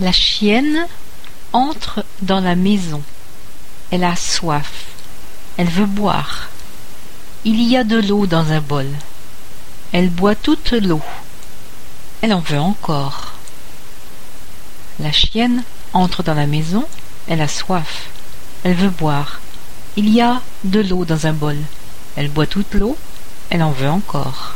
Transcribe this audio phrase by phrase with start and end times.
[0.00, 0.86] La chienne
[1.52, 3.02] entre dans la maison.
[3.90, 4.86] Elle a soif.
[5.58, 6.48] Elle veut boire.
[7.44, 8.86] Il y a de l'eau dans un bol.
[9.92, 11.02] Elle boit toute l'eau.
[12.22, 13.34] Elle en veut encore.
[15.00, 16.86] La chienne entre dans la maison.
[17.28, 18.06] Elle a soif.
[18.64, 19.40] Elle veut boire.
[19.96, 21.58] Il y a de l'eau dans un bol.
[22.16, 22.96] Elle boit toute l'eau.
[23.50, 24.54] Elle en veut encore.